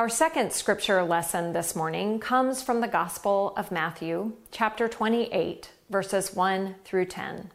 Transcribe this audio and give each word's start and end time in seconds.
Our 0.00 0.08
second 0.08 0.54
scripture 0.54 1.02
lesson 1.02 1.52
this 1.52 1.76
morning 1.76 2.20
comes 2.20 2.62
from 2.62 2.80
the 2.80 2.88
Gospel 2.88 3.52
of 3.54 3.70
Matthew, 3.70 4.32
chapter 4.50 4.88
28, 4.88 5.72
verses 5.90 6.32
1 6.32 6.76
through 6.86 7.04
10. 7.04 7.50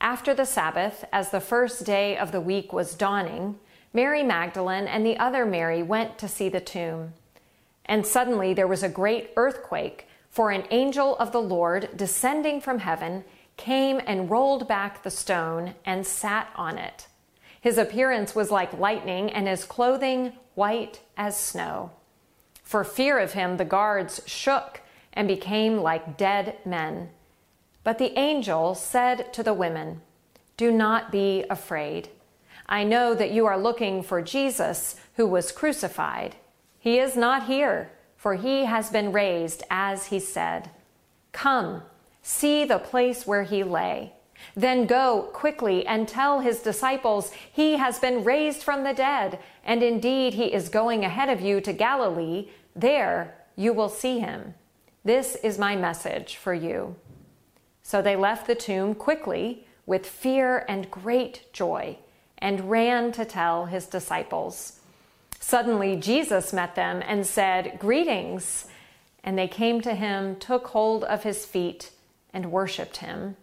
After 0.00 0.32
the 0.32 0.46
Sabbath, 0.46 1.04
as 1.12 1.30
the 1.30 1.40
first 1.40 1.84
day 1.84 2.16
of 2.16 2.30
the 2.30 2.40
week 2.40 2.72
was 2.72 2.94
dawning, 2.94 3.58
Mary 3.92 4.22
Magdalene 4.22 4.86
and 4.86 5.04
the 5.04 5.16
other 5.16 5.44
Mary 5.44 5.82
went 5.82 6.18
to 6.18 6.28
see 6.28 6.48
the 6.48 6.60
tomb. 6.60 7.14
And 7.84 8.06
suddenly 8.06 8.54
there 8.54 8.68
was 8.68 8.84
a 8.84 8.88
great 8.88 9.30
earthquake, 9.36 10.06
for 10.30 10.52
an 10.52 10.68
angel 10.70 11.16
of 11.16 11.32
the 11.32 11.42
Lord, 11.42 11.88
descending 11.96 12.60
from 12.60 12.78
heaven, 12.78 13.24
came 13.56 14.00
and 14.06 14.30
rolled 14.30 14.68
back 14.68 15.02
the 15.02 15.10
stone 15.10 15.74
and 15.84 16.06
sat 16.06 16.48
on 16.54 16.78
it. 16.78 17.08
His 17.62 17.78
appearance 17.78 18.34
was 18.34 18.50
like 18.50 18.76
lightning, 18.76 19.30
and 19.30 19.46
his 19.46 19.64
clothing 19.64 20.32
white 20.56 21.00
as 21.16 21.38
snow. 21.38 21.92
For 22.64 22.82
fear 22.82 23.20
of 23.20 23.34
him, 23.34 23.56
the 23.56 23.64
guards 23.64 24.20
shook 24.26 24.80
and 25.12 25.28
became 25.28 25.76
like 25.76 26.16
dead 26.16 26.56
men. 26.64 27.10
But 27.84 27.98
the 27.98 28.18
angel 28.18 28.74
said 28.74 29.32
to 29.34 29.44
the 29.44 29.54
women, 29.54 30.02
Do 30.56 30.72
not 30.72 31.12
be 31.12 31.44
afraid. 31.48 32.08
I 32.68 32.82
know 32.82 33.14
that 33.14 33.30
you 33.30 33.46
are 33.46 33.58
looking 33.58 34.02
for 34.02 34.22
Jesus 34.22 34.96
who 35.14 35.26
was 35.28 35.52
crucified. 35.52 36.34
He 36.80 36.98
is 36.98 37.16
not 37.16 37.46
here, 37.46 37.92
for 38.16 38.34
he 38.34 38.64
has 38.64 38.90
been 38.90 39.12
raised 39.12 39.62
as 39.70 40.06
he 40.06 40.18
said. 40.18 40.68
Come, 41.30 41.82
see 42.22 42.64
the 42.64 42.80
place 42.80 43.24
where 43.24 43.44
he 43.44 43.62
lay. 43.62 44.14
Then 44.54 44.86
go 44.86 45.30
quickly 45.32 45.86
and 45.86 46.06
tell 46.06 46.40
his 46.40 46.60
disciples, 46.60 47.32
He 47.52 47.76
has 47.76 47.98
been 47.98 48.24
raised 48.24 48.62
from 48.62 48.84
the 48.84 48.94
dead, 48.94 49.38
and 49.64 49.82
indeed 49.82 50.34
he 50.34 50.52
is 50.52 50.68
going 50.68 51.04
ahead 51.04 51.28
of 51.28 51.40
you 51.40 51.60
to 51.60 51.72
Galilee. 51.72 52.48
There 52.74 53.34
you 53.56 53.72
will 53.72 53.88
see 53.88 54.20
him. 54.20 54.54
This 55.04 55.36
is 55.36 55.58
my 55.58 55.76
message 55.76 56.36
for 56.36 56.54
you. 56.54 56.96
So 57.82 58.00
they 58.00 58.16
left 58.16 58.46
the 58.46 58.54
tomb 58.54 58.94
quickly 58.94 59.66
with 59.86 60.06
fear 60.06 60.64
and 60.68 60.90
great 60.90 61.52
joy 61.52 61.98
and 62.38 62.70
ran 62.70 63.12
to 63.12 63.24
tell 63.24 63.66
his 63.66 63.86
disciples. 63.86 64.80
Suddenly 65.40 65.96
Jesus 65.96 66.52
met 66.52 66.74
them 66.74 67.02
and 67.06 67.26
said, 67.26 67.78
Greetings. 67.78 68.66
And 69.24 69.38
they 69.38 69.48
came 69.48 69.80
to 69.82 69.94
him, 69.94 70.36
took 70.36 70.68
hold 70.68 71.04
of 71.04 71.22
his 71.22 71.46
feet, 71.46 71.90
and 72.32 72.50
worshiped 72.50 72.98
him. 72.98 73.36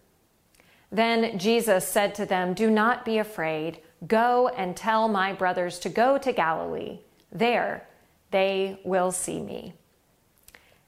Then 0.92 1.38
Jesus 1.38 1.88
said 1.88 2.16
to 2.16 2.26
them, 2.26 2.54
Do 2.54 2.70
not 2.70 3.06
be 3.06 3.18
afraid. 3.18 3.80
Go 4.08 4.48
and 4.50 4.76
tell 4.76 5.08
my 5.08 5.34
brothers 5.34 5.78
to 5.80 5.90
go 5.90 6.18
to 6.18 6.32
Galilee. 6.32 7.00
There 7.32 7.88
they 8.32 8.80
will 8.84 9.12
see 9.12 9.42
me. 9.42 9.74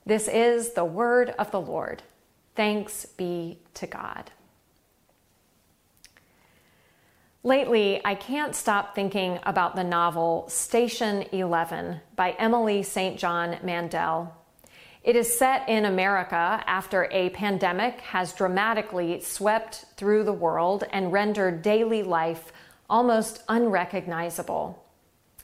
This 0.05 0.27
is 0.27 0.73
the 0.73 0.85
word 0.85 1.31
of 1.37 1.51
the 1.51 1.61
Lord. 1.61 2.03
Thanks 2.55 3.05
be 3.05 3.59
to 3.75 3.87
God. 3.87 4.31
Lately, 7.43 8.01
I 8.05 8.13
can't 8.13 8.55
stop 8.55 8.93
thinking 8.93 9.39
about 9.43 9.75
the 9.75 9.83
novel 9.83 10.45
Station 10.47 11.23
11 11.31 11.99
by 12.15 12.31
Emily 12.31 12.83
St. 12.83 13.17
John 13.17 13.57
Mandel. 13.63 14.35
It 15.03 15.15
is 15.15 15.35
set 15.35 15.67
in 15.67 15.85
America 15.85 16.63
after 16.67 17.09
a 17.11 17.31
pandemic 17.31 18.01
has 18.01 18.33
dramatically 18.33 19.19
swept 19.21 19.85
through 19.97 20.25
the 20.25 20.33
world 20.33 20.83
and 20.91 21.11
rendered 21.11 21.63
daily 21.63 22.03
life 22.03 22.53
almost 22.87 23.41
unrecognizable. 23.49 24.85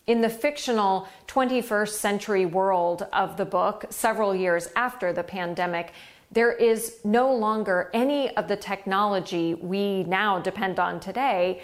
In 0.05 0.21
the 0.21 0.29
fictional 0.29 1.07
21st 1.27 1.89
century 1.89 2.45
world 2.45 3.07
of 3.11 3.35
the 3.35 3.45
book, 3.45 3.85
several 3.89 4.35
years 4.35 4.69
after 4.75 5.11
the 5.11 5.23
pandemic, 5.23 5.91
there 6.31 6.51
is 6.51 6.99
no 7.03 7.33
longer 7.33 7.89
any 7.95 8.29
of 8.37 8.47
the 8.47 8.57
technology 8.57 9.55
we 9.55 10.03
now 10.03 10.37
depend 10.37 10.77
on 10.77 10.99
today 10.99 11.63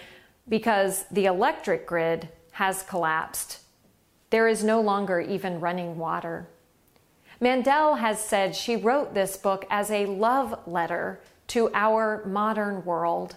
because 0.50 1.06
the 1.12 1.26
electric 1.26 1.86
grid 1.86 2.28
has 2.54 2.82
collapsed. 2.82 3.60
There 4.32 4.48
is 4.48 4.64
no 4.64 4.82
longer 4.82 5.22
even 5.22 5.60
running 5.60 6.00
water. 6.00 6.48
Mandel 7.44 7.96
has 7.96 8.24
said 8.24 8.56
she 8.56 8.78
wrote 8.78 9.14
this 9.14 9.36
book 9.36 9.66
as 9.70 9.92
a 9.92 10.06
love 10.06 10.66
letter 10.66 11.20
to 11.48 11.70
our 11.74 12.24
modern 12.26 12.86
world 12.86 13.36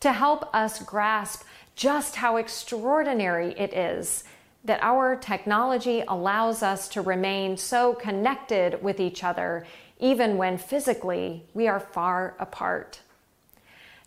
to 0.00 0.12
help 0.12 0.52
us 0.52 0.82
grasp 0.82 1.44
just 1.76 2.16
how 2.16 2.38
extraordinary 2.38 3.52
it 3.56 3.72
is 3.72 4.24
that 4.64 4.82
our 4.82 5.14
technology 5.14 6.02
allows 6.08 6.64
us 6.64 6.88
to 6.88 7.00
remain 7.00 7.56
so 7.56 7.94
connected 7.94 8.82
with 8.82 8.98
each 8.98 9.22
other, 9.22 9.64
even 10.00 10.36
when 10.36 10.58
physically 10.58 11.44
we 11.54 11.68
are 11.68 11.78
far 11.78 12.34
apart. 12.40 12.98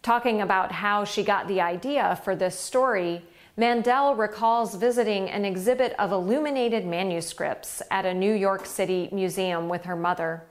Talking 0.01 0.41
about 0.41 0.73
how 0.73 1.05
she 1.05 1.23
got 1.23 1.47
the 1.47 1.61
idea 1.61 2.19
for 2.25 2.35
this 2.35 2.59
story, 2.59 3.21
Mandel 3.59 4.15
recalls 4.15 4.75
visiting 4.75 5.29
an 5.29 5.43
exhibit 5.43 5.93
of 5.99 6.13
illuminated 6.13 6.85
manuscripts 6.85 7.81
at 7.91 8.05
a 8.05 8.13
New 8.13 8.33
York 8.33 8.65
City 8.65 9.09
museum 9.11 9.67
with 9.67 9.83
her 9.83 9.97
mother. 9.97 10.43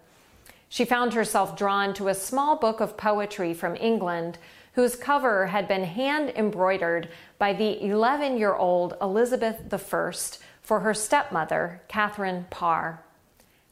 She 0.68 0.84
found 0.84 1.14
herself 1.14 1.56
drawn 1.56 1.94
to 1.94 2.08
a 2.08 2.14
small 2.14 2.56
book 2.56 2.80
of 2.80 2.98
poetry 2.98 3.54
from 3.54 3.76
England 3.76 4.36
whose 4.74 4.94
cover 4.94 5.46
had 5.46 5.66
been 5.66 5.84
hand 5.84 6.34
embroidered 6.36 7.08
by 7.38 7.54
the 7.54 7.82
11 7.82 8.36
year 8.36 8.54
old 8.54 8.92
Elizabeth 9.00 9.72
I 9.72 10.12
for 10.60 10.80
her 10.80 10.92
stepmother, 10.92 11.80
Catherine 11.88 12.44
Parr. 12.50 13.02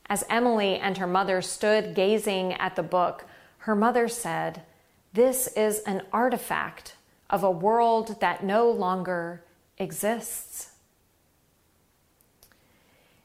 As 0.06 0.24
Emily 0.30 0.76
and 0.78 0.96
her 0.96 1.06
mother 1.06 1.42
stood 1.42 1.94
gazing 1.94 2.54
at 2.54 2.74
the 2.74 2.82
book, 2.82 3.26
her 3.58 3.76
mother 3.76 4.08
said, 4.08 4.62
This 5.12 5.46
is 5.48 5.80
an 5.80 6.04
artifact 6.10 6.95
of 7.30 7.42
a 7.42 7.50
world 7.50 8.20
that 8.20 8.44
no 8.44 8.70
longer 8.70 9.42
exists. 9.78 10.70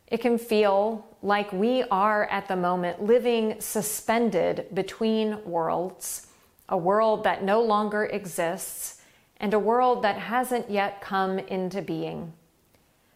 It 0.08 0.20
can 0.20 0.38
feel 0.38 1.08
like 1.22 1.54
we 1.54 1.84
are 1.84 2.26
at 2.26 2.48
the 2.48 2.56
moment 2.56 3.04
living 3.04 3.62
suspended 3.62 4.68
between 4.74 5.44
worlds, 5.46 6.28
a 6.68 6.78
world 6.78 7.24
that 7.24 7.44
no 7.44 7.62
longer 7.62 8.06
exists 8.06 9.02
and 9.38 9.54
a 9.54 9.60
world 9.60 10.04
that 10.04 10.18
hasn't 10.18 10.70
yet 10.70 11.02
come 11.02 11.40
into 11.40 11.82
being. 11.82 12.34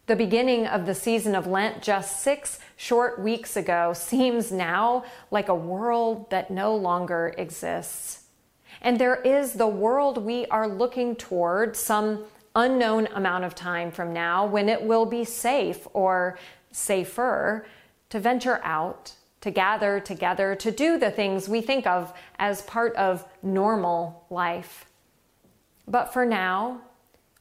The 0.08 0.16
beginning 0.16 0.68
of 0.68 0.86
the 0.86 0.94
season 0.94 1.36
of 1.36 1.48
Lent 1.48 1.82
just 1.82 2.22
six 2.22 2.60
short 2.78 3.20
weeks 3.20 3.58
ago 3.58 3.94
seems 3.94 4.52
now 4.52 5.04
like 5.32 5.50
a 5.50 5.56
world 5.56 6.30
that 6.30 6.52
no 6.52 6.76
longer 6.76 7.34
exists. 7.38 8.25
And 8.82 9.00
there 9.00 9.16
is 9.16 9.54
the 9.54 9.68
world 9.68 10.18
we 10.18 10.46
are 10.48 10.68
looking 10.68 11.16
toward 11.16 11.76
some 11.76 12.26
unknown 12.56 13.08
amount 13.08 13.44
of 13.44 13.56
time 13.56 13.92
from 13.92 14.14
now 14.14 14.46
when 14.46 14.70
it 14.70 14.82
will 14.82 15.06
be 15.06 15.26
safe 15.26 15.88
or 15.94 16.38
safer 16.72 17.66
to 18.10 18.20
venture 18.20 18.62
out, 18.64 19.14
to 19.42 19.52
gather 19.52 20.00
together, 20.00 20.56
to 20.56 20.72
do 20.72 20.98
the 20.98 21.12
things 21.12 21.50
we 21.50 21.62
think 21.62 21.86
of 21.86 22.14
as 22.40 22.62
part 22.64 22.96
of 22.96 23.26
normal 23.44 24.26
life. 24.30 24.86
But 25.88 26.14
for 26.14 26.26
now, 26.26 26.82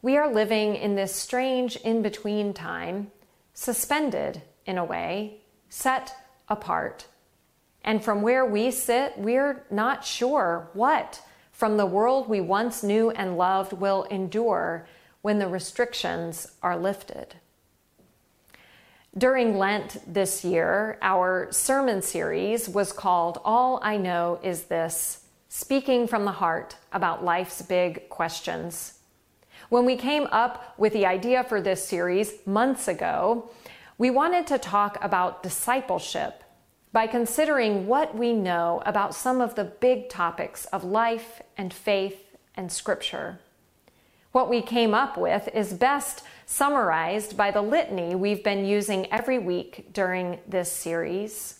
we 0.03 0.17
are 0.17 0.33
living 0.33 0.77
in 0.77 0.97
this 0.97 1.15
strange 1.15 1.77
in 1.77 2.03
between 2.03 2.53
time, 2.53 3.11
suspended 3.55 4.43
in 4.67 4.77
a 4.77 4.85
way, 4.85 5.39
set 5.69 6.15
apart. 6.49 7.07
And 7.85 8.03
from 8.03 8.23
where 8.23 8.47
we 8.47 8.71
sit, 8.71 9.19
we're 9.19 9.65
not 9.71 10.05
sure 10.05 10.71
what 10.73 11.21
from 11.53 11.77
the 11.77 11.87
world 11.87 12.29
we 12.29 12.41
once 12.41 12.83
knew 12.83 13.11
and 13.11 13.37
loved 13.37 13.75
will 13.75 14.05
endure 14.05 14.87
when 15.21 15.39
the 15.39 15.49
restrictions 15.49 16.53
are 16.63 16.77
lifted. 16.77 17.37
During 19.17 19.59
Lent 19.59 19.99
this 20.13 20.45
year, 20.45 20.99
our 21.01 21.49
sermon 21.53 22.03
series 22.03 22.69
was 22.69 22.93
called 22.93 23.41
All 23.45 23.79
I 23.83 23.97
Know 23.97 24.41
Is 24.43 24.65
This 24.65 25.25
Speaking 25.49 26.09
from 26.09 26.25
the 26.25 26.33
Heart 26.33 26.77
about 26.93 27.25
Life's 27.25 27.63
Big 27.63 28.09
Questions. 28.09 28.99
When 29.69 29.85
we 29.85 29.97
came 29.97 30.27
up 30.33 30.75
with 30.79 30.93
the 30.93 31.07
idea 31.07 31.45
for 31.45 31.61
this 31.61 31.87
series 31.87 32.45
months 32.45 32.89
ago, 32.89 33.51
we 33.97 34.11
wanted 34.11 34.47
to 34.49 34.59
talk 34.59 35.03
about 35.03 35.43
discipleship 35.43 36.44
by 36.95 37.09
considering 37.09 37.89
what 37.89 38.17
we 38.17 38.33
know 38.33 38.81
about 38.87 39.17
some 39.17 39.41
of 39.41 39.57
the 39.57 39.65
big 39.65 40.09
topics 40.09 40.65
of 40.67 40.85
life 40.85 41.43
and 41.57 41.75
faith 41.75 42.37
and 42.55 42.71
scripture. 42.71 43.41
What 44.31 44.49
we 44.49 44.63
came 44.63 44.95
up 44.95 45.19
with 45.19 45.49
is 45.53 45.73
best 45.73 46.23
summarized 46.47 47.37
by 47.37 47.51
the 47.51 47.63
litany 47.63 48.15
we've 48.15 48.45
been 48.45 48.65
using 48.65 49.13
every 49.13 49.41
week 49.41 49.93
during 49.93 50.39
this 50.47 50.71
series. 50.71 51.59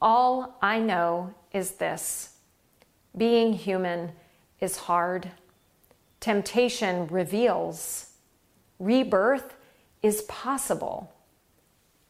All 0.00 0.56
I 0.62 0.78
know 0.78 1.34
is 1.52 1.72
this 1.72 2.36
being 3.16 3.52
human 3.52 4.12
is 4.60 4.76
hard. 4.76 5.32
Temptation 6.20 7.08
reveals. 7.08 8.12
Rebirth 8.78 9.56
is 10.04 10.22
possible. 10.22 11.12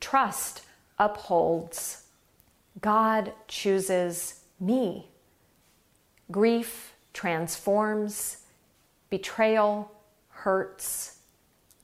Trust 0.01 0.65
upholds. 0.99 2.03
God 2.81 3.33
chooses 3.49 4.41
me. 4.61 5.09
Grief 6.31 6.95
transforms. 7.13 8.39
Betrayal 9.11 9.91
hurts. 10.29 11.19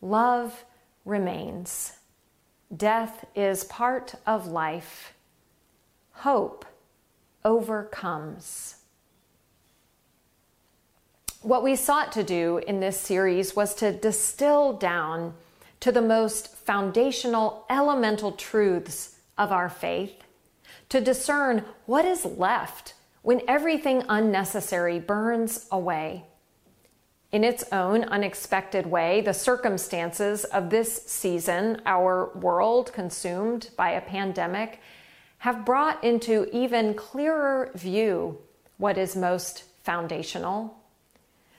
Love 0.00 0.64
remains. 1.04 1.92
Death 2.74 3.24
is 3.34 3.64
part 3.64 4.14
of 4.26 4.46
life. 4.46 5.12
Hope 6.12 6.64
overcomes. 7.44 8.76
What 11.42 11.64
we 11.64 11.74
sought 11.74 12.12
to 12.12 12.22
do 12.22 12.58
in 12.58 12.80
this 12.80 13.00
series 13.00 13.56
was 13.56 13.74
to 13.76 13.92
distill 13.92 14.74
down 14.74 15.34
to 15.80 15.90
the 15.90 16.00
most 16.00 16.54
foundational, 16.54 17.66
elemental 17.68 18.32
truths 18.32 19.16
of 19.36 19.50
our 19.50 19.68
faith, 19.68 20.22
to 20.88 21.00
discern 21.00 21.64
what 21.86 22.04
is 22.04 22.24
left 22.24 22.94
when 23.22 23.40
everything 23.48 24.02
unnecessary 24.08 24.98
burns 24.98 25.66
away. 25.70 26.24
In 27.30 27.44
its 27.44 27.64
own 27.72 28.04
unexpected 28.04 28.86
way, 28.86 29.20
the 29.20 29.32
circumstances 29.32 30.44
of 30.44 30.70
this 30.70 31.06
season, 31.06 31.80
our 31.86 32.30
world 32.34 32.92
consumed 32.92 33.70
by 33.76 33.90
a 33.90 34.00
pandemic, 34.00 34.80
have 35.38 35.64
brought 35.64 36.02
into 36.04 36.48
even 36.52 36.94
clearer 36.94 37.70
view 37.74 38.38
what 38.76 38.98
is 38.98 39.16
most 39.16 39.64
foundational 39.82 40.82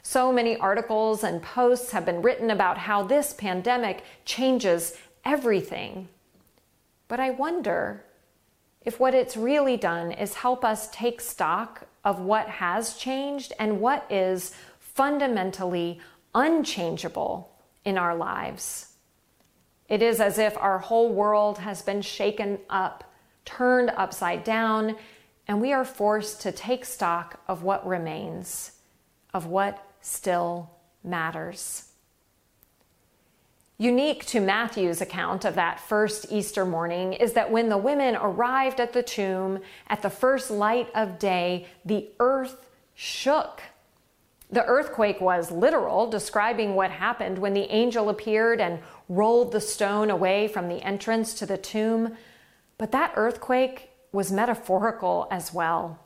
so 0.04 0.34
many 0.34 0.58
articles 0.58 1.24
and 1.24 1.42
posts 1.42 1.92
have 1.92 2.06
been 2.06 2.22
written 2.22 2.52
about 2.52 2.78
how 2.78 3.04
this 3.04 3.34
pandemic 3.34 4.04
changes 4.26 4.98
everything. 5.24 6.10
But 7.08 7.22
I 7.22 7.30
wonder 7.30 8.04
if 8.86 9.00
what 9.00 9.16
it's 9.16 9.38
really 9.38 9.78
done 9.78 10.12
is 10.12 10.34
help 10.34 10.66
us 10.66 10.90
take 10.92 11.22
stock 11.22 11.88
of 12.04 12.20
what 12.20 12.48
has 12.48 12.96
changed 12.96 13.54
and 13.60 13.80
what 13.80 14.06
is 14.10 14.54
fundamentally 14.80 16.00
unchangeable 16.36 17.52
in 17.86 17.98
our 17.98 18.16
lives. 18.16 18.94
It 19.88 20.02
is 20.02 20.20
as 20.20 20.38
if 20.38 20.58
our 20.58 20.80
whole 20.80 21.14
world 21.14 21.60
has 21.60 21.82
been 21.82 22.02
shaken 22.02 22.60
up, 22.70 23.04
turned 23.46 23.92
upside 23.96 24.44
down, 24.44 24.96
and 25.48 25.62
we 25.62 25.74
are 25.74 25.86
forced 25.86 26.42
to 26.42 26.52
take 26.52 26.86
stock 26.86 27.40
of 27.48 27.64
what 27.64 27.86
remains, 27.86 28.74
of 29.34 29.46
what 29.48 29.86
still 30.02 30.72
matters. 31.04 31.93
Unique 33.78 34.26
to 34.26 34.40
Matthew's 34.40 35.02
account 35.02 35.46
of 35.46 35.56
that 35.56 35.80
first 35.80 36.28
Easter 36.32 36.64
morning 36.64 37.14
is 37.14 37.34
that 37.34 37.52
when 37.52 37.70
the 37.70 37.78
women 37.78 38.16
arrived 38.16 38.80
at 38.80 38.94
the 38.94 39.04
tomb 39.04 39.60
at 39.88 40.02
the 40.02 40.10
first 40.10 40.52
light 40.52 40.90
of 40.94 41.20
day, 41.20 41.66
the 41.84 42.08
earth 42.20 42.70
shook. 42.94 43.62
The 44.52 44.64
earthquake 44.66 45.20
was 45.20 45.52
literal, 45.52 46.08
describing 46.08 46.76
what 46.76 46.92
happened 46.92 47.40
when 47.40 47.54
the 47.54 47.72
angel 47.74 48.10
appeared 48.10 48.62
and 48.62 48.80
rolled 49.10 49.52
the 49.52 49.62
stone 49.62 50.12
away 50.12 50.48
from 50.48 50.70
the 50.70 50.84
entrance 50.84 51.34
to 51.36 51.48
the 51.48 51.58
tomb. 51.58 52.16
But 52.78 52.92
that 52.92 53.14
earthquake 53.16 53.90
was 54.12 54.32
metaphorical 54.32 55.28
as 55.32 55.52
well 55.52 56.00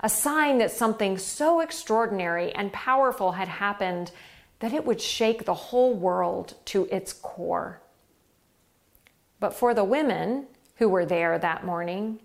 a 0.00 0.08
sign 0.08 0.58
that 0.58 0.70
something 0.70 1.18
so 1.18 1.60
extraordinary 1.60 2.52
and 2.52 2.72
powerful 2.72 3.32
had 3.32 3.48
happened 3.48 4.10
that 4.60 4.72
it 4.72 4.86
would 4.86 5.00
shake 5.00 5.44
the 5.44 5.54
whole 5.54 5.94
world 5.94 6.54
to 6.66 6.86
its 6.92 7.12
core. 7.12 7.80
But 9.38 9.54
for 9.54 9.74
the 9.74 9.84
women 9.84 10.46
who 10.76 10.88
were 10.88 11.04
there 11.04 11.38
that 11.38 11.64
morning, 11.64 12.20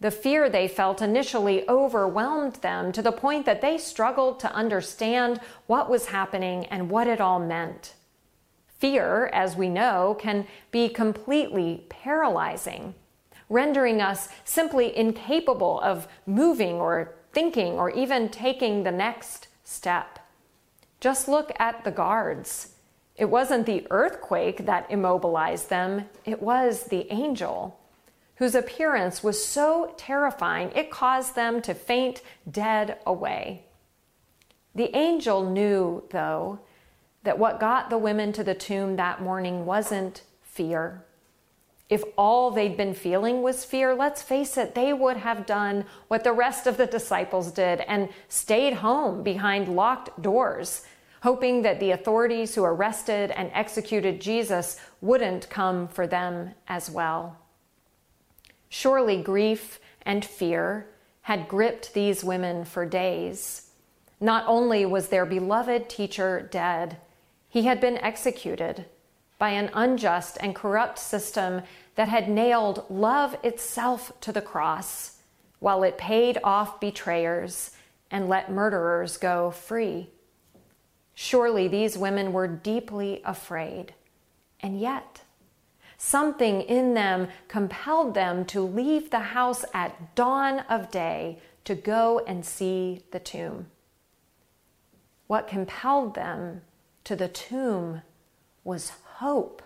the 0.00 0.10
fear 0.10 0.48
they 0.48 0.68
felt 0.68 1.02
initially 1.02 1.68
overwhelmed 1.68 2.56
them 2.56 2.92
to 2.92 3.02
the 3.02 3.12
point 3.12 3.46
that 3.46 3.60
they 3.60 3.78
struggled 3.78 4.40
to 4.40 4.52
understand 4.52 5.40
what 5.66 5.90
was 5.90 6.06
happening 6.06 6.66
and 6.66 6.90
what 6.90 7.08
it 7.08 7.20
all 7.20 7.40
meant. 7.40 7.94
Fear, 8.78 9.30
as 9.32 9.56
we 9.56 9.68
know, 9.68 10.16
can 10.20 10.46
be 10.70 10.88
completely 10.88 11.84
paralyzing 11.88 12.94
rendering 13.48 14.00
us 14.00 14.28
simply 14.44 14.96
incapable 14.96 15.80
of 15.80 16.08
moving 16.26 16.74
or 16.74 17.14
thinking 17.32 17.72
or 17.72 17.90
even 17.90 18.28
taking 18.28 18.82
the 18.82 18.92
next 18.92 19.48
step. 19.64 20.18
Just 21.00 21.28
look 21.28 21.52
at 21.58 21.84
the 21.84 21.90
guards. 21.90 22.74
It 23.16 23.26
wasn't 23.26 23.66
the 23.66 23.86
earthquake 23.90 24.66
that 24.66 24.90
immobilized 24.90 25.70
them, 25.70 26.08
it 26.24 26.40
was 26.40 26.84
the 26.84 27.12
angel, 27.12 27.78
whose 28.36 28.54
appearance 28.54 29.22
was 29.22 29.44
so 29.44 29.94
terrifying 29.96 30.70
it 30.74 30.90
caused 30.90 31.34
them 31.34 31.60
to 31.62 31.74
faint 31.74 32.22
dead 32.48 32.98
away. 33.04 33.64
The 34.74 34.96
angel 34.96 35.50
knew, 35.50 36.04
though, 36.10 36.60
that 37.24 37.38
what 37.38 37.58
got 37.58 37.90
the 37.90 37.98
women 37.98 38.32
to 38.32 38.44
the 38.44 38.54
tomb 38.54 38.96
that 38.96 39.20
morning 39.20 39.66
wasn't 39.66 40.22
fear. 40.42 41.04
If 41.88 42.04
all 42.18 42.50
they'd 42.50 42.76
been 42.76 42.92
feeling 42.92 43.40
was 43.40 43.64
fear, 43.64 43.94
let's 43.94 44.22
face 44.22 44.58
it, 44.58 44.74
they 44.74 44.92
would 44.92 45.16
have 45.16 45.46
done 45.46 45.86
what 46.08 46.22
the 46.22 46.32
rest 46.32 46.66
of 46.66 46.76
the 46.76 46.86
disciples 46.86 47.50
did 47.50 47.80
and 47.80 48.10
stayed 48.28 48.74
home 48.74 49.22
behind 49.22 49.74
locked 49.74 50.20
doors, 50.20 50.82
hoping 51.22 51.62
that 51.62 51.80
the 51.80 51.92
authorities 51.92 52.54
who 52.54 52.62
arrested 52.62 53.30
and 53.30 53.50
executed 53.54 54.20
Jesus 54.20 54.78
wouldn't 55.00 55.48
come 55.48 55.88
for 55.88 56.06
them 56.06 56.50
as 56.68 56.90
well. 56.90 57.38
Surely 58.68 59.22
grief 59.22 59.80
and 60.02 60.24
fear 60.24 60.88
had 61.22 61.48
gripped 61.48 61.94
these 61.94 62.22
women 62.22 62.66
for 62.66 62.84
days. 62.84 63.70
Not 64.20 64.44
only 64.46 64.84
was 64.84 65.08
their 65.08 65.24
beloved 65.24 65.88
teacher 65.88 66.46
dead, 66.50 66.98
he 67.48 67.62
had 67.62 67.80
been 67.80 67.96
executed 67.98 68.84
by 69.38 69.50
an 69.50 69.70
unjust 69.72 70.36
and 70.40 70.54
corrupt 70.54 70.98
system 70.98 71.62
that 71.94 72.08
had 72.08 72.28
nailed 72.28 72.84
love 72.90 73.36
itself 73.42 74.12
to 74.20 74.32
the 74.32 74.42
cross 74.42 75.18
while 75.60 75.82
it 75.82 75.98
paid 75.98 76.38
off 76.44 76.80
betrayers 76.80 77.72
and 78.10 78.28
let 78.28 78.50
murderers 78.50 79.16
go 79.16 79.50
free. 79.50 80.10
Surely 81.14 81.68
these 81.68 81.98
women 81.98 82.32
were 82.32 82.46
deeply 82.46 83.20
afraid. 83.24 83.92
And 84.60 84.80
yet, 84.80 85.22
something 85.96 86.62
in 86.62 86.94
them 86.94 87.28
compelled 87.48 88.14
them 88.14 88.44
to 88.46 88.60
leave 88.60 89.10
the 89.10 89.18
house 89.18 89.64
at 89.74 90.14
dawn 90.14 90.60
of 90.68 90.90
day 90.90 91.40
to 91.64 91.74
go 91.74 92.20
and 92.26 92.46
see 92.46 93.02
the 93.10 93.20
tomb. 93.20 93.66
What 95.26 95.48
compelled 95.48 96.14
them 96.14 96.62
to 97.04 97.14
the 97.16 97.28
tomb 97.28 98.02
was 98.68 98.92
hope. 99.14 99.62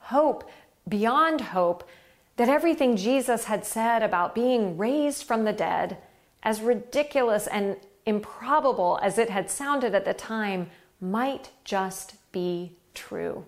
Hope 0.00 0.50
beyond 0.86 1.40
hope 1.40 1.88
that 2.36 2.48
everything 2.48 2.96
Jesus 2.96 3.44
had 3.44 3.64
said 3.64 4.02
about 4.02 4.34
being 4.34 4.76
raised 4.76 5.22
from 5.22 5.44
the 5.44 5.52
dead, 5.52 5.96
as 6.42 6.60
ridiculous 6.60 7.46
and 7.46 7.76
improbable 8.04 8.98
as 9.00 9.16
it 9.16 9.30
had 9.30 9.48
sounded 9.48 9.94
at 9.94 10.04
the 10.04 10.12
time, 10.12 10.70
might 11.00 11.50
just 11.62 12.16
be 12.32 12.72
true. 12.94 13.44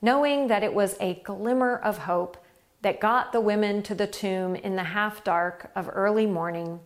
Knowing 0.00 0.46
that 0.46 0.62
it 0.62 0.72
was 0.72 0.96
a 1.00 1.20
glimmer 1.24 1.76
of 1.76 1.98
hope 1.98 2.36
that 2.82 3.00
got 3.00 3.32
the 3.32 3.40
women 3.40 3.82
to 3.82 3.94
the 3.96 4.06
tomb 4.06 4.54
in 4.54 4.76
the 4.76 4.84
half 4.84 5.24
dark 5.24 5.68
of 5.74 5.90
early 5.92 6.26
morning, 6.26 6.78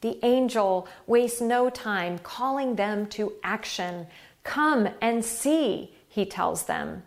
the 0.00 0.18
angel 0.24 0.88
wastes 1.06 1.40
no 1.40 1.70
time 1.70 2.18
calling 2.18 2.74
them 2.74 3.06
to 3.06 3.32
action. 3.44 4.06
Come 4.44 4.88
and 5.00 5.24
see, 5.24 5.94
he 6.08 6.24
tells 6.24 6.66
them. 6.66 7.02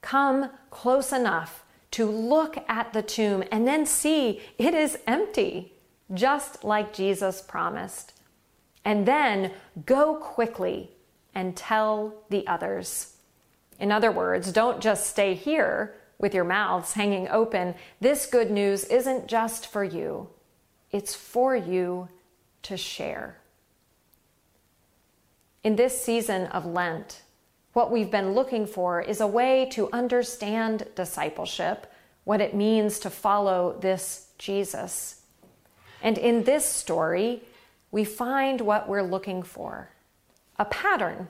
Come 0.00 0.50
close 0.70 1.12
enough 1.12 1.64
to 1.92 2.06
look 2.06 2.56
at 2.68 2.92
the 2.92 3.02
tomb 3.02 3.44
and 3.52 3.68
then 3.68 3.86
see 3.86 4.40
it 4.58 4.74
is 4.74 4.98
empty, 5.06 5.74
just 6.12 6.64
like 6.64 6.92
Jesus 6.92 7.40
promised. 7.40 8.14
And 8.84 9.06
then 9.06 9.52
go 9.86 10.16
quickly 10.16 10.90
and 11.34 11.56
tell 11.56 12.14
the 12.30 12.46
others. 12.46 13.16
In 13.78 13.92
other 13.92 14.10
words, 14.10 14.52
don't 14.52 14.80
just 14.80 15.06
stay 15.06 15.34
here 15.34 15.94
with 16.18 16.34
your 16.34 16.44
mouths 16.44 16.94
hanging 16.94 17.28
open. 17.28 17.74
This 18.00 18.26
good 18.26 18.50
news 18.50 18.84
isn't 18.84 19.26
just 19.26 19.66
for 19.66 19.84
you, 19.84 20.28
it's 20.90 21.14
for 21.14 21.54
you 21.54 22.08
to 22.62 22.76
share. 22.76 23.41
In 25.64 25.76
this 25.76 26.02
season 26.02 26.46
of 26.46 26.66
Lent, 26.66 27.22
what 27.72 27.92
we've 27.92 28.10
been 28.10 28.32
looking 28.32 28.66
for 28.66 29.00
is 29.00 29.20
a 29.20 29.26
way 29.28 29.68
to 29.72 29.88
understand 29.92 30.88
discipleship, 30.96 31.86
what 32.24 32.40
it 32.40 32.54
means 32.54 32.98
to 32.98 33.10
follow 33.10 33.78
this 33.80 34.28
Jesus. 34.38 35.22
And 36.02 36.18
in 36.18 36.42
this 36.42 36.66
story, 36.66 37.44
we 37.92 38.04
find 38.04 38.60
what 38.60 38.88
we're 38.88 39.02
looking 39.02 39.42
for 39.42 39.90
a 40.58 40.64
pattern, 40.64 41.28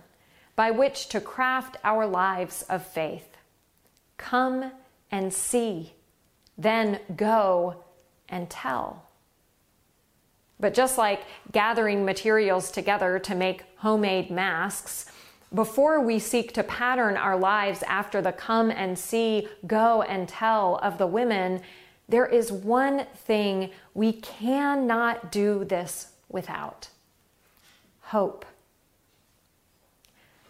by 0.57 0.71
which 0.71 1.09
to 1.09 1.21
craft 1.21 1.77
our 1.85 2.07
lives 2.07 2.63
of 2.63 2.85
faith. 2.87 3.37
Come 4.17 4.73
and 5.11 5.33
see, 5.33 5.93
then 6.59 7.01
go 7.17 7.85
and 8.29 8.51
tell. 8.51 9.05
But 10.63 10.75
just 10.75 10.97
like 10.97 11.23
gathering 11.51 12.05
materials 12.05 12.71
together 12.71 13.19
to 13.19 13.35
make 13.35 13.65
homemade 13.79 14.31
masks, 14.31 15.07
before 15.53 16.01
we 16.01 16.21
seek 16.21 16.53
to 16.53 16.63
pattern 16.63 17.17
our 17.17 17.37
lives 17.37 17.83
after 17.83 18.23
the 18.23 18.31
come 18.31 18.71
and 18.71 18.97
see, 18.97 19.49
go 19.67 20.03
and 20.03 20.29
tell 20.29 20.77
of 20.77 20.99
the 20.99 21.07
women, 21.07 21.63
there 22.09 22.27
is 22.27 22.53
one 22.53 23.07
thing 23.13 23.71
we 23.93 24.13
cannot 24.13 25.33
do 25.33 25.65
this 25.65 26.13
without 26.29 26.89
hope. 28.01 28.47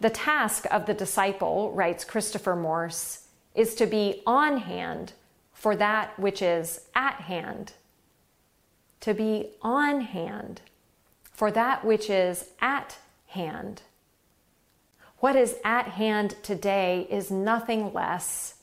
The 0.01 0.11
task 0.11 0.67
of 0.71 0.85
the 0.85 0.95
disciple, 0.95 1.73
writes 1.73 2.05
Christopher 2.05 2.55
Morse, 2.55 3.29
is 3.55 3.75
to 3.77 3.87
be 3.87 4.23
on 4.27 4.59
hand 4.59 5.15
for 5.55 5.75
that 5.77 6.19
which 6.19 6.43
is 6.43 6.83
at 6.95 7.15
hand. 7.15 7.73
To 9.03 9.15
be 9.15 9.51
on 9.63 10.01
hand 10.01 10.61
for 11.33 11.51
that 11.51 11.85
which 11.85 12.09
is 12.09 12.51
at 12.61 12.99
hand. 13.27 13.83
What 15.19 15.37
is 15.37 15.57
at 15.65 15.89
hand 15.89 16.37
today 16.43 17.07
is 17.11 17.31
nothing 17.31 17.93
less 17.93 18.55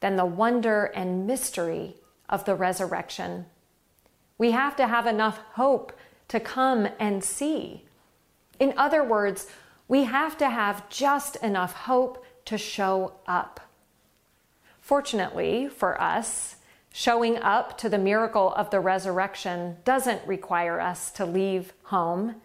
than 0.00 0.16
the 0.16 0.24
wonder 0.24 0.86
and 0.86 1.26
mystery 1.26 1.94
of 2.28 2.44
the 2.44 2.54
resurrection. 2.54 3.46
We 4.36 4.50
have 4.50 4.74
to 4.76 4.88
have 4.88 5.06
enough 5.06 5.38
hope 5.52 5.92
to 6.28 6.40
come 6.40 6.88
and 6.98 7.22
see. 7.22 7.84
In 8.58 8.74
other 8.76 9.04
words, 9.04 9.46
we 9.86 10.04
have 10.04 10.36
to 10.38 10.50
have 10.50 10.88
just 10.88 11.36
enough 11.36 11.72
hope 11.72 12.24
to 12.46 12.58
show 12.58 13.14
up. 13.26 13.60
Fortunately 14.80 15.68
for 15.68 16.00
us, 16.00 16.56
showing 16.96 17.36
up 17.38 17.76
to 17.76 17.88
the 17.88 17.98
miracle 17.98 18.54
of 18.54 18.70
the 18.70 18.78
resurrection 18.78 19.76
doesn't 19.84 20.24
require 20.28 20.80
us 20.80 21.10
to 21.10 21.26
leave 21.26 21.72
home. 21.82 22.36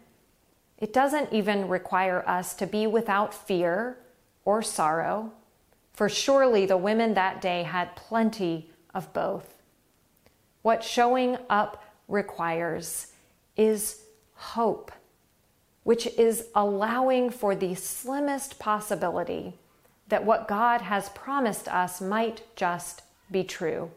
It 0.80 0.92
doesn't 0.92 1.32
even 1.32 1.68
require 1.68 2.28
us 2.28 2.56
to 2.56 2.66
be 2.66 2.88
without 2.88 3.32
fear 3.32 4.00
or 4.46 4.64
sorrow, 4.64 5.32
for 5.94 6.10
surely 6.10 6.66
the 6.66 6.78
women 6.78 7.14
that 7.14 7.40
day 7.42 7.62
had 7.62 7.96
plenty 7.96 8.72
of 8.92 9.14
both. 9.14 9.54
What 10.64 10.84
showing 10.84 11.38
up 11.48 11.84
requires 12.08 13.14
is 13.56 14.02
hope 14.34 14.92
which 15.84 16.08
is 16.18 16.48
allowing 16.56 17.30
for 17.30 17.56
the 17.56 17.76
slimmest 17.76 18.58
possibility 18.58 19.54
that 20.08 20.26
what 20.26 20.48
God 20.48 20.82
has 20.82 21.10
promised 21.10 21.68
us 21.68 22.02
might 22.02 22.42
just 22.56 23.04
be 23.30 23.44
true. 23.44 23.92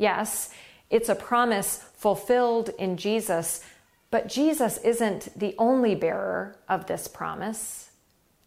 Yes, 0.00 0.48
it's 0.88 1.10
a 1.10 1.14
promise 1.14 1.84
fulfilled 1.94 2.70
in 2.78 2.96
Jesus, 2.96 3.62
but 4.10 4.28
Jesus 4.28 4.78
isn't 4.78 5.38
the 5.38 5.54
only 5.58 5.94
bearer 5.94 6.56
of 6.70 6.86
this 6.86 7.06
promise. 7.06 7.90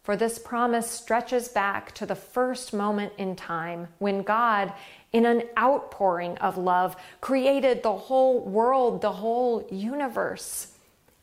For 0.02 0.18
this 0.18 0.40
promise 0.40 0.90
stretches 0.90 1.50
back 1.50 1.94
to 1.94 2.08
the 2.08 2.16
first 2.16 2.74
moment 2.74 3.14
in 3.20 3.36
time 3.36 3.90
when 4.00 4.24
God, 4.24 4.74
in 5.12 5.28
an 5.28 5.44
outpouring 5.56 6.40
of 6.40 6.58
love, 6.58 6.96
created 7.22 7.84
the 7.84 7.98
whole 7.98 8.40
world, 8.42 9.02
the 9.02 9.12
whole 9.12 9.68
universe. 9.70 10.76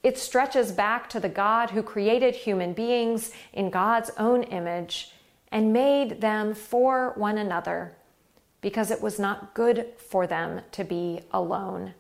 It 0.05 0.17
stretches 0.17 0.71
back 0.71 1.11
to 1.11 1.19
the 1.19 1.29
God 1.29 1.71
who 1.71 1.83
created 1.83 2.37
human 2.37 2.73
beings 2.73 3.33
in 3.53 3.69
God's 3.69 4.13
own 4.17 4.45
image 4.45 5.11
and 5.51 5.73
made 5.73 6.21
them 6.21 6.55
for 6.55 7.15
one 7.17 7.37
another 7.37 7.97
because 8.61 8.91
it 8.91 9.01
was 9.01 9.19
not 9.19 9.55
good 9.55 9.87
for 9.97 10.27
them 10.27 10.63
to 10.73 10.85
be 10.85 11.21
alone. 11.33 11.95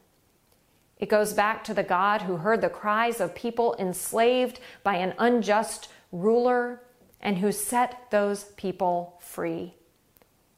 It 0.98 1.08
goes 1.08 1.32
back 1.32 1.64
to 1.64 1.74
the 1.74 1.82
God 1.82 2.22
who 2.22 2.36
heard 2.36 2.60
the 2.60 2.68
cries 2.68 3.20
of 3.20 3.34
people 3.34 3.74
enslaved 3.78 4.60
by 4.82 4.96
an 4.96 5.14
unjust 5.18 5.88
ruler 6.12 6.82
and 7.20 7.38
who 7.38 7.52
set 7.52 8.10
those 8.10 8.44
people 8.56 9.18
free. 9.20 9.74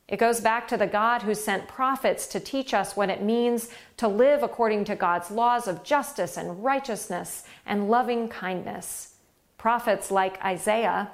It 0.09 0.18
goes 0.18 0.40
back 0.40 0.68
to 0.68 0.76
the 0.76 0.87
God 0.87 1.23
who 1.23 1.35
sent 1.35 1.68
prophets 1.68 2.26
to 2.26 2.40
teach 2.40 2.75
us 2.75 2.97
what 2.97 3.09
it 3.09 3.23
means 3.23 3.71
to 3.97 4.09
live 4.09 4.42
according 4.42 4.85
to 4.87 4.97
God's 4.97 5.30
laws 5.30 5.68
of 5.68 5.85
justice 5.85 6.37
and 6.37 6.62
righteousness 6.62 7.44
and 7.64 7.88
loving 7.88 8.28
kindness. 8.28 9.14
Prophets 9.59 10.11
like 10.11 10.44
Isaiah, 10.44 11.12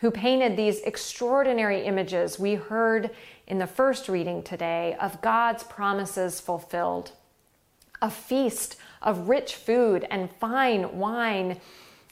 who 0.00 0.10
painted 0.10 0.56
these 0.56 0.80
extraordinary 0.82 1.84
images 1.84 2.38
we 2.38 2.54
heard 2.54 3.10
in 3.50 3.58
the 3.58 3.66
first 3.66 4.08
reading 4.08 4.44
today 4.44 4.96
of 5.00 5.20
God's 5.20 5.64
promises 5.64 6.40
fulfilled. 6.40 7.10
A 8.00 8.08
feast 8.08 8.76
of 9.02 9.28
rich 9.28 9.56
food 9.56 10.06
and 10.08 10.30
fine 10.38 10.96
wine, 10.96 11.60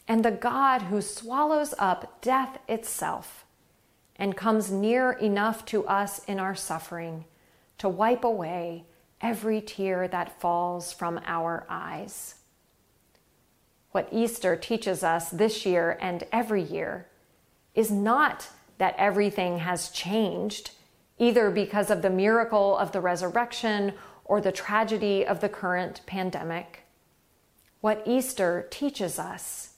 and 0.08 0.24
the 0.24 0.32
God 0.32 0.82
who 0.82 1.00
swallows 1.00 1.74
up 1.78 2.20
death 2.20 2.58
itself 2.68 3.44
and 4.16 4.36
comes 4.36 4.72
near 4.72 5.12
enough 5.12 5.64
to 5.66 5.86
us 5.86 6.24
in 6.24 6.40
our 6.40 6.56
suffering 6.56 7.24
to 7.78 7.88
wipe 7.88 8.24
away 8.24 8.84
every 9.20 9.60
tear 9.60 10.08
that 10.08 10.40
falls 10.40 10.92
from 10.92 11.20
our 11.24 11.64
eyes. 11.68 12.34
What 13.92 14.08
Easter 14.10 14.56
teaches 14.56 15.04
us 15.04 15.30
this 15.30 15.64
year 15.64 15.96
and 16.00 16.24
every 16.32 16.62
year 16.62 17.06
is 17.76 17.92
not 17.92 18.48
that 18.78 18.96
everything 18.98 19.60
has 19.60 19.90
changed, 19.90 20.72
either 21.18 21.50
because 21.50 21.90
of 21.90 22.02
the 22.02 22.10
miracle 22.10 22.76
of 22.76 22.92
the 22.92 23.00
resurrection 23.00 23.92
or 24.24 24.40
the 24.40 24.52
tragedy 24.52 25.26
of 25.26 25.40
the 25.40 25.48
current 25.48 26.00
pandemic. 26.06 26.82
What 27.80 28.02
Easter 28.06 28.66
teaches 28.70 29.18
us 29.18 29.74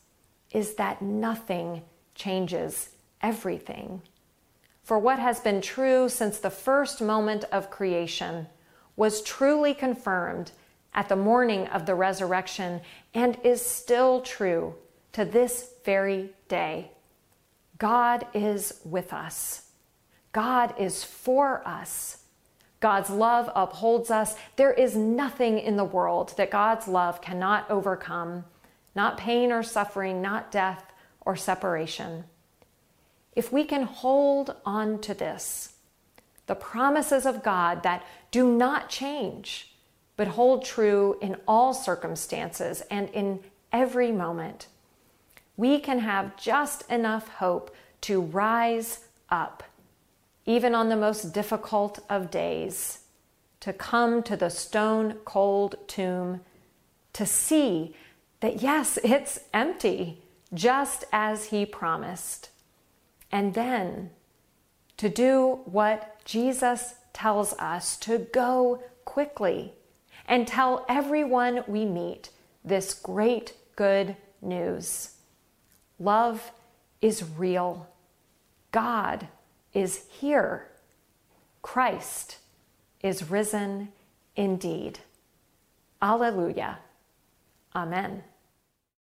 is 0.51 0.75
that 0.75 1.03
nothing 1.03 1.83
changes 2.15 2.91
everything. 3.23 4.03
For 4.83 4.99
what 4.99 5.19
has 5.19 5.41
been 5.41 5.61
true 5.61 6.09
since 6.09 6.39
the 6.39 6.51
first 6.51 7.01
moment 7.01 7.45
of 7.53 7.71
creation 7.71 8.47
was 8.97 9.23
truly 9.23 9.73
confirmed 9.73 10.51
at 10.95 11.09
the 11.09 11.17
morning 11.17 11.69
of 11.69 11.87
the 11.87 11.95
resurrection 11.95 12.81
and 13.15 13.39
is 13.45 13.65
still 13.65 14.21
true 14.21 14.75
to 15.13 15.25
this 15.25 15.75
very 15.85 16.31
day. 16.49 16.91
God 17.79 18.27
is 18.35 18.81
with 18.85 19.13
us. 19.13 19.70
God 20.33 20.75
is 20.79 21.05
for 21.05 21.67
us. 21.67 22.19
God's 22.81 23.11
love 23.11 23.51
upholds 23.55 24.11
us. 24.11 24.37
There 24.57 24.73
is 24.73 24.97
nothing 24.97 25.59
in 25.59 25.77
the 25.77 25.85
world 25.85 26.35
that 26.37 26.51
God's 26.51 26.89
love 26.89 27.21
cannot 27.21 27.71
overcome, 27.71 28.45
not 28.95 29.19
pain 29.19 29.53
or 29.53 29.63
suffering, 29.63 30.23
not 30.23 30.51
death 30.51 30.93
or 31.21 31.37
separation 31.37 32.25
if 33.35 33.53
we 33.53 33.65
can 33.65 33.85
hold 33.85 34.57
on 34.65 34.99
to 35.01 35.15
this, 35.15 35.75
the 36.47 36.55
promises 36.55 37.27
of 37.27 37.43
God 37.43 37.83
that 37.83 38.05
do 38.31 38.51
not 38.51 38.89
change, 38.89 39.75
but 40.17 40.29
hold 40.29 40.65
true 40.65 41.17
in 41.21 41.37
all 41.47 41.73
circumstances 41.73 42.83
and 42.91 43.09
in 43.11 43.41
every 43.73 44.11
moment, 44.11 44.67
we 45.57 45.79
can 45.79 46.01
have 46.01 46.37
just 46.37 46.89
enough 46.91 47.29
hope 47.29 47.75
to 48.03 48.21
rise 48.21 49.07
up, 49.31 49.63
even 50.47 50.75
on 50.75 50.89
the 50.89 50.97
most 50.97 51.33
difficult 51.33 51.99
of 52.09 52.31
days, 52.31 53.01
to 53.61 53.73
come 53.73 54.23
to 54.23 54.37
the 54.37 54.51
stone 54.51 55.15
cold 55.25 55.77
tomb, 55.87 56.41
to 57.13 57.27
see 57.27 57.95
that 58.41 58.63
yes, 58.63 58.99
it's 59.05 59.41
empty, 59.53 60.23
just 60.55 61.05
as 61.13 61.47
He 61.47 61.67
promised 61.67 62.51
and 63.33 63.55
then 63.55 64.11
to 64.97 65.09
do 65.09 65.61
what 65.65 66.25
Jesus 66.25 66.95
tells 67.13 67.53
us 67.55 67.97
to 67.99 68.19
go 68.33 68.83
quickly 69.05 69.73
and 70.27 70.47
tell 70.47 70.85
everyone 70.89 71.65
we 71.67 71.85
meet 71.85 72.31
this 72.65 72.95
great 72.95 73.55
good 73.77 74.17
news. 74.43 75.13
Love 75.99 76.53
is 77.01 77.25
real. 77.37 77.89
God 78.73 79.29
is 79.73 80.05
here. 80.09 80.69
Christ 81.63 82.39
is 83.03 83.31
risen 83.31 83.89
indeed. 84.37 85.01
Alleluia. 86.03 86.79
Amen. 87.75 88.25